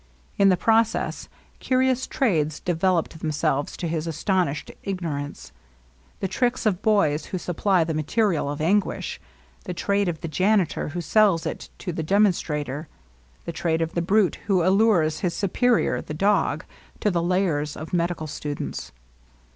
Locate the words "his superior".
15.19-16.01